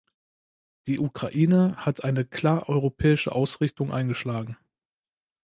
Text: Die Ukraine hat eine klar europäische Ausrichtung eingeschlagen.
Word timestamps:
Die 0.87 0.97
Ukraine 0.97 1.75
hat 1.77 2.03
eine 2.03 2.25
klar 2.25 2.67
europäische 2.69 3.33
Ausrichtung 3.33 3.91
eingeschlagen. 3.91 4.57